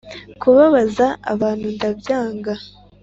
kubabaza 0.41 1.05
abantu 1.33 1.67
ndabyanga 1.75 2.53